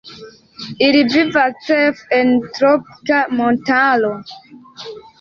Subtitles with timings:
[0.85, 4.15] Ili vivas ĉefe en tropika montaro.